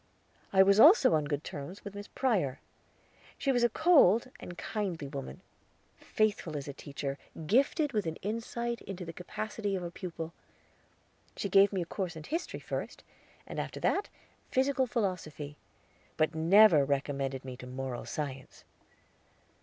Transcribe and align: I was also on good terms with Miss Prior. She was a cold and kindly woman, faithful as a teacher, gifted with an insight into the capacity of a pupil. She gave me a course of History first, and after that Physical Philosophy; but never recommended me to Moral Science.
I 0.51 0.63
was 0.63 0.79
also 0.79 1.13
on 1.13 1.25
good 1.25 1.43
terms 1.43 1.83
with 1.85 1.93
Miss 1.93 2.07
Prior. 2.07 2.59
She 3.37 3.51
was 3.51 3.63
a 3.63 3.69
cold 3.69 4.31
and 4.39 4.57
kindly 4.57 5.07
woman, 5.07 5.41
faithful 5.95 6.57
as 6.57 6.67
a 6.67 6.73
teacher, 6.73 7.19
gifted 7.45 7.93
with 7.93 8.07
an 8.07 8.15
insight 8.23 8.81
into 8.81 9.05
the 9.05 9.13
capacity 9.13 9.75
of 9.75 9.83
a 9.83 9.91
pupil. 9.91 10.33
She 11.37 11.49
gave 11.49 11.71
me 11.71 11.83
a 11.83 11.85
course 11.85 12.15
of 12.15 12.25
History 12.25 12.59
first, 12.59 13.03
and 13.45 13.59
after 13.59 13.79
that 13.81 14.09
Physical 14.49 14.87
Philosophy; 14.87 15.55
but 16.17 16.33
never 16.33 16.83
recommended 16.83 17.45
me 17.45 17.55
to 17.57 17.67
Moral 17.67 18.05
Science. 18.07 18.63